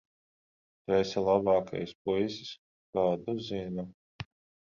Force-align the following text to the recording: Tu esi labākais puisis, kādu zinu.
Tu 0.85 0.93
esi 0.99 1.21
labākais 1.25 1.93
puisis, 2.07 2.51
kādu 2.99 3.35
zinu. 3.51 3.87